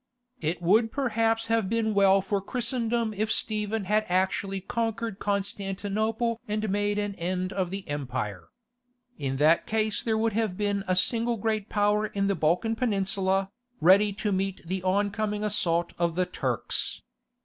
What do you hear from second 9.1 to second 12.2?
In that case there would have been a single great power